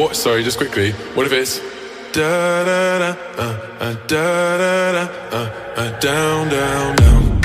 [0.00, 0.16] What?
[0.16, 0.92] Sorry, just quickly.
[1.14, 1.60] What if it's
[2.14, 7.40] da da da uh, uh, da da da uh, uh, down down down.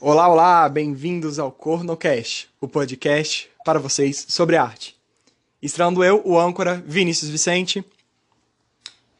[0.00, 4.99] Olá, olá, bem-vindos ao Cornocast, o podcast para vocês sobre arte.
[5.62, 7.84] Estreando eu, o âncora Vinícius Vicente.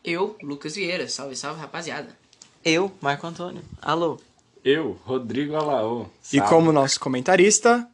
[0.03, 1.07] Eu, Lucas Vieira.
[1.07, 2.17] Salve, salve, rapaziada.
[2.65, 3.63] Eu, Marco Antônio.
[3.81, 4.19] Alô.
[4.65, 6.07] Eu, Rodrigo Alaô.
[6.33, 7.87] E como nosso comentarista,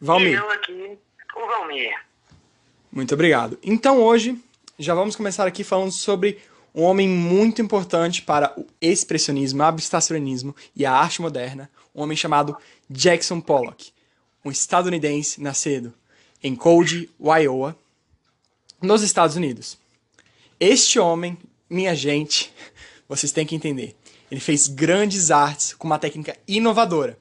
[0.00, 0.32] Valmir.
[0.32, 0.98] E eu aqui,
[1.34, 1.92] o Valmir.
[2.92, 3.58] Muito obrigado.
[3.62, 4.40] Então hoje
[4.78, 6.38] já vamos começar aqui falando sobre
[6.72, 12.56] um homem muito importante para o expressionismo, abstracionismo e a arte moderna, um homem chamado
[12.88, 13.92] Jackson Pollock,
[14.44, 15.92] um estadunidense nascido
[16.42, 17.76] em Cold, Iowa,
[18.80, 19.78] nos Estados Unidos.
[20.58, 21.36] Este homem,
[21.68, 22.52] minha gente,
[23.08, 23.96] vocês têm que entender,
[24.30, 27.18] ele fez grandes artes com uma técnica inovadora.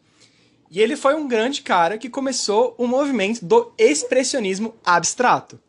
[0.72, 5.59] E ele foi um grande cara que começou o movimento do expressionismo abstrato.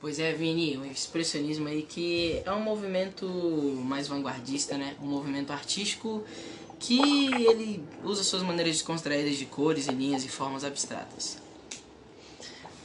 [0.00, 3.26] Pois é, Vini, o expressionismo aí que é um movimento
[3.84, 4.96] mais vanguardista, né?
[5.02, 6.24] Um movimento artístico
[6.78, 6.98] que
[7.44, 11.36] ele usa suas maneiras descontraídas de cores e linhas e formas abstratas.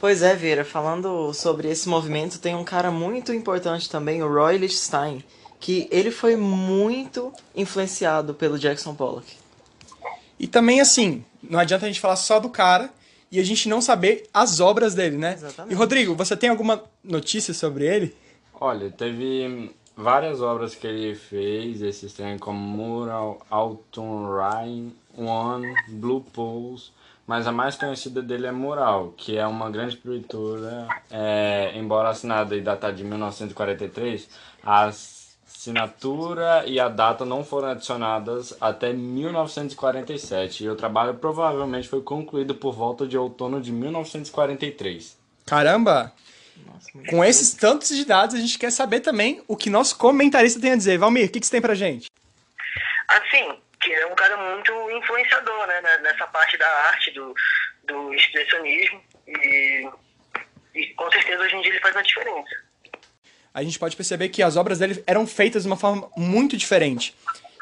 [0.00, 4.58] Pois é, Vieira, falando sobre esse movimento, tem um cara muito importante também, o Roy
[4.58, 5.24] Lichtenstein,
[5.58, 9.26] que ele foi muito influenciado pelo Jackson Pollock.
[10.38, 12.90] E também, assim, não adianta a gente falar só do cara
[13.32, 15.32] e a gente não saber as obras dele, né?
[15.32, 15.72] Exatamente.
[15.72, 18.14] E, Rodrigo, você tem alguma notícia sobre ele?
[18.60, 26.20] Olha, teve várias obras que ele fez, esses trem como Mural, Autumn Rain, One, Blue
[26.20, 26.92] Pools,
[27.26, 32.54] mas a mais conhecida dele é Mural, que é uma grande pintura, é, embora assinada
[32.54, 34.28] e datada de 1943,
[34.62, 42.00] a assinatura e a data não foram adicionadas até 1947, e o trabalho provavelmente foi
[42.00, 45.18] concluído por volta de outono de 1943.
[45.44, 46.12] Caramba!
[46.64, 49.96] Nossa, muito Com esses tantos de dados, a gente quer saber também o que nosso
[49.98, 50.98] comentarista tem a dizer.
[50.98, 52.08] Valmir, o que, que você tem pra gente?
[53.08, 57.32] Assim, que é um cara muito influenciador, né, né, nessa parte da arte, do,
[57.84, 59.00] do expressionismo.
[59.28, 59.88] E,
[60.74, 62.66] e com certeza hoje em dia ele faz uma diferença.
[63.54, 67.14] A gente pode perceber que as obras dele eram feitas de uma forma muito diferente.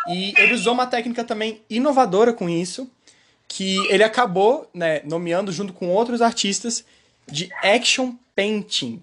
[0.08, 2.90] E ele usou uma técnica também inovadora com isso,
[3.46, 6.84] que ele acabou né, nomeando junto com outros artistas
[7.26, 9.00] de action painting.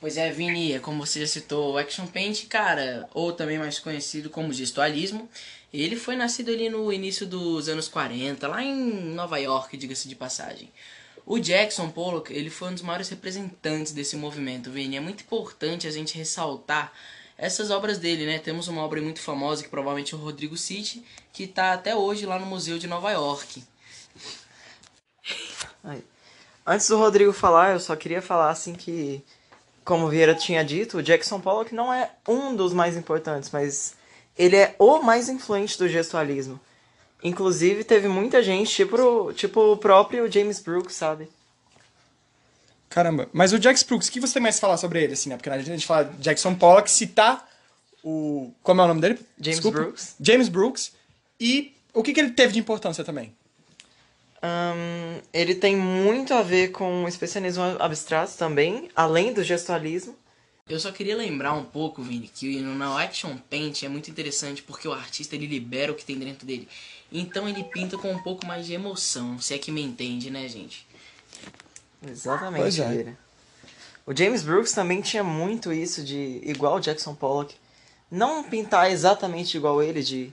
[0.00, 3.78] Pois é, Vini, é como você já citou, o Action Paint, cara, ou também mais
[3.78, 5.30] conhecido como gestualismo,
[5.72, 8.74] ele foi nascido ali no início dos anos 40, lá em
[9.14, 10.70] Nova York, diga-se de passagem.
[11.24, 14.96] O Jackson Pollock, ele foi um dos maiores representantes desse movimento, Vini.
[14.96, 16.92] É muito importante a gente ressaltar
[17.38, 18.38] essas obras dele, né?
[18.38, 22.26] Temos uma obra muito famosa, que provavelmente é o Rodrigo City, que está até hoje
[22.26, 23.64] lá no Museu de Nova York.
[26.66, 29.22] Antes do Rodrigo falar, eu só queria falar assim que,
[29.84, 33.96] como o Vieira tinha dito, o Jackson Pollock não é um dos mais importantes, mas
[34.36, 36.60] ele é o mais influente do gestualismo.
[37.22, 41.28] Inclusive, teve muita gente, tipo, tipo o próprio James Brooks, sabe?
[42.88, 45.30] Caramba, mas o Jax Brooks, o que você tem mais a falar sobre ele, assim,
[45.30, 45.36] né?
[45.36, 47.48] Porque a gente fala de Jackson Pollock, citar
[48.02, 48.52] o...
[48.62, 49.14] Como é o nome dele?
[49.38, 49.78] James Desculpa.
[49.78, 50.14] Brooks.
[50.20, 50.92] James Brooks.
[51.40, 53.34] E o que, que ele teve de importância também?
[54.42, 60.16] Ahn, ele tem muito a ver com o expressionismo abstrato também, além do gestualismo.
[60.68, 64.86] Eu só queria lembrar um pouco, Vini, que no Action Paint é muito interessante porque
[64.86, 66.68] o artista ele libera o que tem dentro dele.
[67.10, 70.48] Então ele pinta com um pouco mais de emoção, se é que me entende, né,
[70.48, 70.86] gente?
[72.06, 73.14] Exatamente, é.
[74.06, 77.54] O James Brooks também tinha muito isso de, igual o Jackson Pollock,
[78.10, 80.32] não pintar exatamente igual ele, de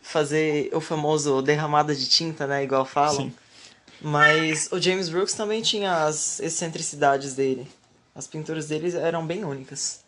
[0.00, 3.24] fazer o famoso derramada de tinta, né, igual falam.
[3.24, 3.34] Sim.
[4.00, 7.66] Mas o James Brooks também tinha as excentricidades dele.
[8.14, 10.04] As pinturas dele eram bem únicas.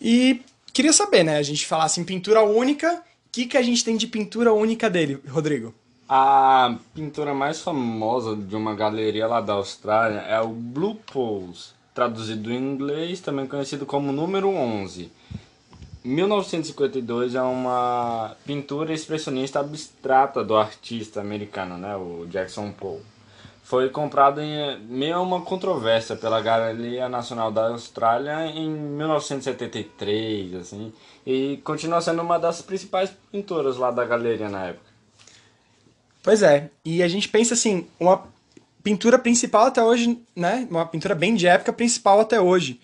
[0.00, 0.42] E
[0.72, 1.38] queria saber, né?
[1.38, 4.90] A gente falasse em pintura única, o que, que a gente tem de pintura única
[4.90, 5.72] dele, Rodrigo?
[6.08, 12.52] A pintura mais famosa de uma galeria lá da Austrália é o Blue Pools, traduzido
[12.52, 15.10] em inglês, também conhecido como número 11.
[16.04, 23.04] 1952 é uma pintura expressionista abstrata do artista americano, né, o Jackson Pollock.
[23.62, 30.92] Foi comprado em meio a uma controvérsia pela Galeria Nacional da Austrália em 1973, assim,
[31.24, 34.90] e continua sendo uma das principais pinturas lá da galeria na época.
[36.22, 38.26] Pois é, e a gente pensa assim, uma
[38.82, 40.66] pintura principal até hoje, né?
[40.70, 42.80] Uma pintura bem de época principal até hoje.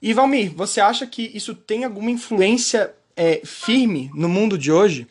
[0.00, 5.08] E Valmir, você acha que isso tem alguma influência é, firme no mundo de hoje?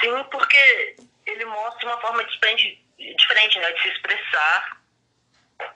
[0.00, 0.95] Sim, porque
[1.36, 4.80] ele mostra uma forma diferente, diferente né, de se expressar.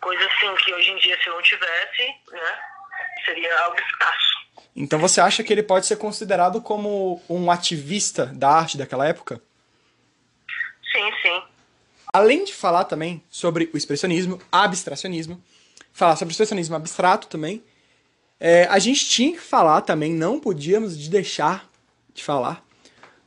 [0.00, 2.58] Coisa assim que hoje em dia, se não tivesse, né,
[3.24, 4.40] seria algo escasso.
[4.74, 9.42] Então você acha que ele pode ser considerado como um ativista da arte daquela época?
[10.92, 11.42] Sim, sim.
[12.12, 15.42] Além de falar também sobre o expressionismo, abstracionismo,
[15.92, 17.62] falar sobre o expressionismo abstrato também,
[18.38, 21.68] é, a gente tinha que falar também, não podíamos deixar
[22.12, 22.64] de falar,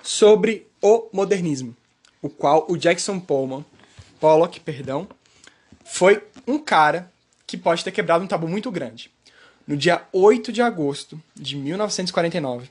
[0.02, 1.76] sobre o modernismo,
[2.24, 5.08] o qual o Jackson Pollock, perdão,
[5.84, 7.12] foi um cara
[7.46, 9.12] que pode ter quebrado um tabu muito grande.
[9.68, 12.70] No dia 8 de agosto de 1949,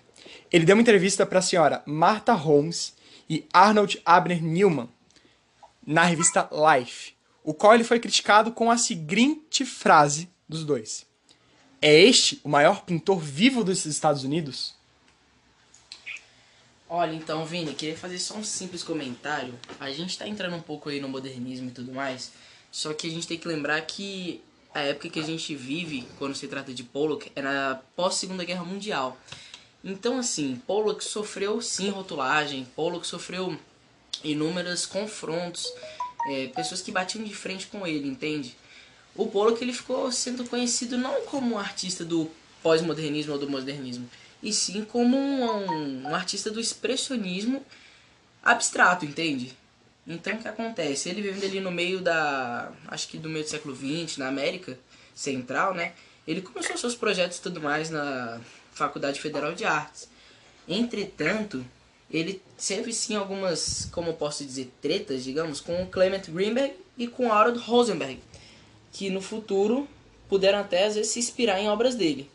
[0.50, 2.94] ele deu uma entrevista para a senhora Martha Holmes
[3.28, 4.88] e Arnold Abner Newman
[5.86, 7.12] na revista Life,
[7.44, 11.06] o qual ele foi criticado com a seguinte frase dos dois:
[11.80, 14.74] É este o maior pintor vivo dos Estados Unidos?
[16.94, 19.58] Olha, então, Vini, queria fazer só um simples comentário.
[19.80, 22.32] A gente tá entrando um pouco aí no modernismo e tudo mais,
[22.70, 24.42] só que a gente tem que lembrar que
[24.74, 28.62] a época que a gente vive, quando se trata de Pollock, é na pós-Segunda Guerra
[28.62, 29.16] Mundial.
[29.82, 33.58] Então, assim, Pollock sofreu sim rotulagem, Pollock sofreu
[34.22, 35.72] inúmeros confrontos,
[36.28, 38.54] é, pessoas que batiam de frente com ele, entende?
[39.16, 42.30] O Pollock ele ficou sendo conhecido não como um artista do
[42.62, 44.06] pós-modernismo ou do modernismo,
[44.42, 47.64] e sim como um, um artista do expressionismo
[48.42, 49.56] abstrato, entende?
[50.06, 51.08] Então o que acontece?
[51.08, 52.72] Ele vivendo ali no meio da.
[52.88, 54.76] acho que do meio do século XX, na América
[55.14, 55.92] Central, né?
[56.26, 58.40] Ele começou seus projetos e tudo mais na
[58.72, 60.08] Faculdade Federal de Artes.
[60.68, 61.64] Entretanto,
[62.10, 67.32] ele teve sim algumas, como posso dizer, tretas, digamos, com o Clement Greenberg e com
[67.32, 68.20] Harold Rosenberg,
[68.92, 69.88] que no futuro
[70.28, 72.30] puderam até às vezes se inspirar em obras dele.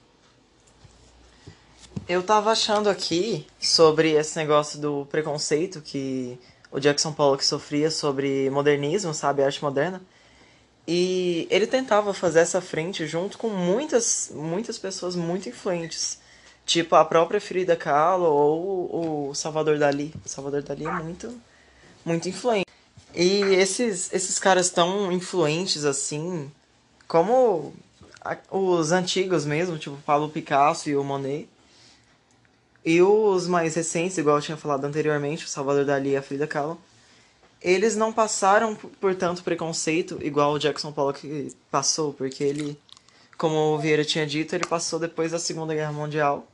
[2.07, 6.39] Eu tava achando aqui sobre esse negócio do preconceito que
[6.71, 10.01] o Jackson Pollock sofria sobre modernismo, sabe, arte moderna.
[10.87, 16.19] E ele tentava fazer essa frente junto com muitas, muitas pessoas muito influentes.
[16.65, 20.13] Tipo a própria Frida Kahlo ou o Salvador Dali.
[20.25, 21.33] O Salvador Dali é muito,
[22.05, 22.67] muito influente.
[23.13, 26.49] E esses, esses caras tão influentes assim,
[27.05, 27.73] como
[28.49, 31.49] os antigos mesmo, tipo Pablo Picasso e o Monet,
[32.85, 36.47] e os mais recentes, igual eu tinha falado anteriormente, o Salvador Dali e a Frida
[36.47, 36.79] Kahlo,
[37.61, 42.79] eles não passaram por tanto preconceito igual o Jackson Pollock passou, porque ele,
[43.37, 46.47] como o Vieira tinha dito, ele passou depois da Segunda Guerra Mundial.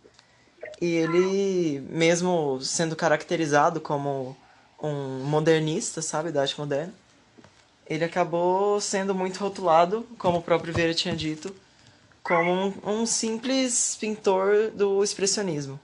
[0.81, 4.35] E ele, mesmo sendo caracterizado como
[4.81, 6.93] um modernista, sabe, da arte moderna,
[7.85, 11.53] ele acabou sendo muito rotulado, como o próprio Vieira tinha dito,
[12.23, 15.79] como um, um simples pintor do expressionismo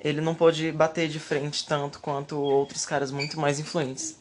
[0.00, 4.16] ele não pôde bater de frente tanto quanto outros caras muito mais influentes.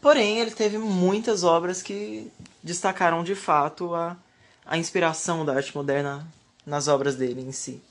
[0.00, 2.30] Porém, ele teve muitas obras que
[2.62, 4.16] destacaram de fato a,
[4.64, 6.26] a inspiração da arte moderna
[6.64, 7.82] nas obras dele em si.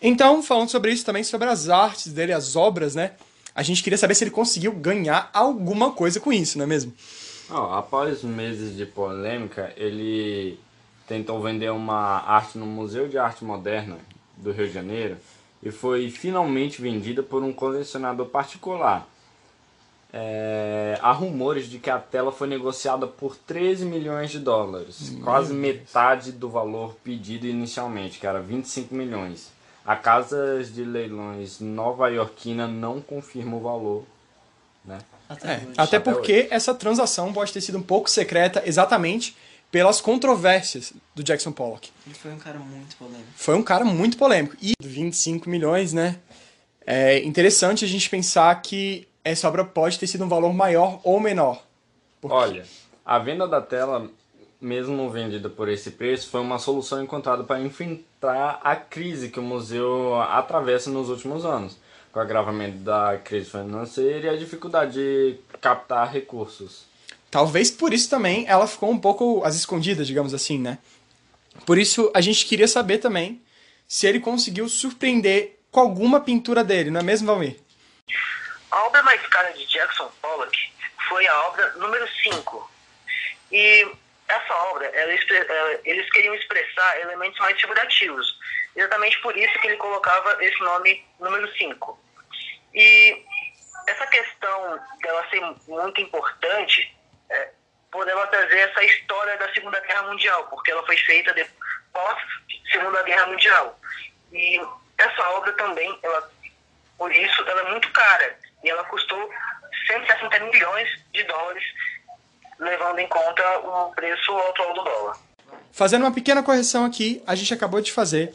[0.00, 3.12] Então, falando sobre isso também, sobre as artes dele, as obras, né?
[3.54, 6.92] A gente queria saber se ele conseguiu ganhar alguma coisa com isso, não é mesmo?
[7.50, 10.58] Oh, após meses de polêmica, ele
[11.06, 13.98] tentou vender uma arte no Museu de Arte Moderna
[14.36, 15.18] do Rio de Janeiro
[15.62, 19.08] e foi finalmente vendida por um colecionador particular.
[20.12, 25.24] É, há rumores de que a tela foi negociada por 13 milhões de dólares, Meu
[25.24, 25.60] quase Deus.
[25.60, 29.50] metade do valor pedido inicialmente, que era 25 milhões.
[29.86, 34.04] A casa de leilões nova-iorquina não confirma o valor.
[34.84, 34.98] Né?
[35.28, 36.48] Até, é, até, porque hoje.
[36.50, 39.34] essa transação pode ter sido um pouco secreta exatamente
[39.70, 41.90] pelas controvérsias do Jackson Pollock.
[42.06, 43.28] Ele foi um cara muito polêmico.
[43.36, 44.56] Foi um cara muito polêmico.
[44.60, 46.18] E 25 milhões, né?
[46.86, 51.20] É interessante a gente pensar que essa obra pode ter sido um valor maior ou
[51.20, 51.62] menor.
[52.20, 52.36] Porque...
[52.36, 52.64] Olha,
[53.04, 54.10] a venda da tela,
[54.60, 59.42] mesmo vendida por esse preço, foi uma solução encontrada para enfrentar a crise que o
[59.42, 61.76] museu atravessa nos últimos anos,
[62.12, 66.84] com o agravamento da crise financeira e a dificuldade de captar recursos.
[67.30, 70.78] Talvez por isso também ela ficou um pouco às escondidas, digamos assim, né?
[71.66, 73.42] Por isso a gente queria saber também
[73.86, 77.56] se ele conseguiu surpreender com alguma pintura dele, não é mesmo, Valmir?
[78.70, 80.72] A obra mais cara de Jackson Pollock
[81.08, 82.70] foi a obra número 5.
[83.50, 83.86] E
[84.28, 88.38] essa obra, ela, eles queriam expressar elementos mais figurativos.
[88.74, 91.98] Exatamente por isso que ele colocava esse nome número 5.
[92.74, 93.22] E
[93.86, 96.94] essa questão dela ser muito importante,
[98.00, 102.16] ela trazer essa história da Segunda Guerra Mundial, porque ela foi feita depois
[102.70, 103.78] Segunda Guerra Mundial.
[104.32, 104.60] E
[104.98, 106.30] essa obra também, ela,
[106.96, 108.38] por isso, ela é muito cara.
[108.64, 109.30] E ela custou
[109.88, 111.64] 160 milhões de dólares,
[112.58, 115.18] levando em conta o preço atual do dólar.
[115.72, 118.34] Fazendo uma pequena correção aqui, a gente acabou de fazer,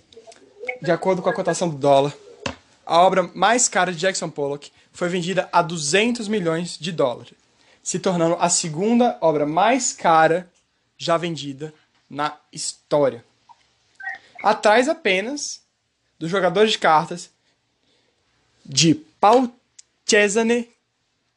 [0.82, 2.14] de acordo com a cotação do dólar,
[2.86, 7.34] a obra mais cara de Jackson Pollock foi vendida a 200 milhões de dólares,
[7.88, 10.52] se tornando a segunda obra mais cara
[10.98, 11.74] já vendida
[12.10, 13.24] na história.
[14.44, 15.62] Atrás apenas
[16.20, 17.30] do jogador de cartas
[18.66, 19.50] de Paul
[20.06, 20.70] Cesane,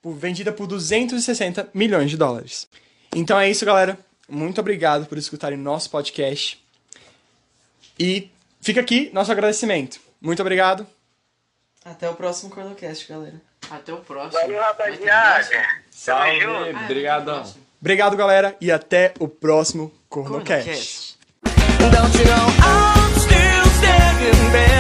[0.05, 2.67] vendida por 260 milhões de dólares.
[3.15, 3.97] Então é isso, galera.
[4.29, 6.61] Muito obrigado por escutarem nosso podcast.
[7.97, 8.29] E
[8.61, 10.01] fica aqui nosso agradecimento.
[10.21, 10.85] Muito obrigado.
[11.85, 13.41] Até o próximo Cornocast, galera.
[13.69, 14.41] Até o próximo.
[14.41, 15.49] Valeu, rapaziada.
[15.91, 16.77] Salve, junto.
[16.77, 17.45] Ah.
[17.81, 20.65] Obrigado, galera, e até o próximo Cornocast.
[20.65, 21.19] Cornocast.
[21.79, 24.80] Don't you know I'm still standing better